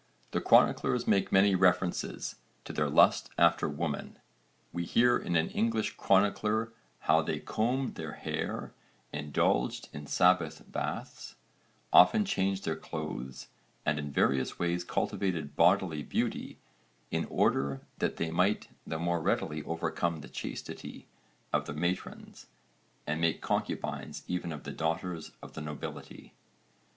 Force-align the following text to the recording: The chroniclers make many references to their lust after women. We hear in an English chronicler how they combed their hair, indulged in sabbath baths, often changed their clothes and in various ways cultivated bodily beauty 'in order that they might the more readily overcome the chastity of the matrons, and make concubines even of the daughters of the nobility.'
The 0.31 0.41
chroniclers 0.41 1.05
make 1.05 1.31
many 1.31 1.53
references 1.53 2.37
to 2.65 2.73
their 2.73 2.89
lust 2.89 3.29
after 3.37 3.69
women. 3.69 4.17
We 4.73 4.83
hear 4.83 5.15
in 5.15 5.35
an 5.35 5.49
English 5.49 5.95
chronicler 5.95 6.73
how 7.01 7.21
they 7.21 7.37
combed 7.39 7.93
their 7.93 8.13
hair, 8.13 8.73
indulged 9.13 9.89
in 9.93 10.07
sabbath 10.07 10.63
baths, 10.71 11.35
often 11.93 12.25
changed 12.25 12.65
their 12.65 12.75
clothes 12.75 13.49
and 13.85 13.99
in 13.99 14.11
various 14.11 14.57
ways 14.57 14.83
cultivated 14.83 15.55
bodily 15.55 16.01
beauty 16.01 16.57
'in 17.11 17.25
order 17.25 17.81
that 17.99 18.17
they 18.17 18.31
might 18.31 18.69
the 18.87 18.97
more 18.97 19.21
readily 19.21 19.61
overcome 19.65 20.21
the 20.21 20.29
chastity 20.29 21.05
of 21.53 21.67
the 21.67 21.73
matrons, 21.75 22.47
and 23.05 23.21
make 23.21 23.39
concubines 23.39 24.23
even 24.27 24.51
of 24.51 24.63
the 24.63 24.71
daughters 24.73 25.33
of 25.43 25.53
the 25.53 25.61
nobility.' 25.61 26.33